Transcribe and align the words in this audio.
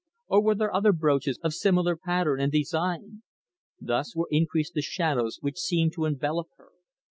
Or 0.27 0.41
were 0.41 0.55
there 0.55 0.73
other 0.73 0.93
brooches 0.93 1.37
of 1.43 1.53
similar 1.53 1.95
pattern 1.95 2.41
and 2.41 2.51
design? 2.51 3.21
Thus 3.79 4.15
were 4.15 4.25
increased 4.31 4.73
the 4.73 4.81
shadows 4.81 5.37
which 5.41 5.59
seemed 5.59 5.93
to 5.93 6.05
envelop 6.05 6.47
her. 6.57 6.69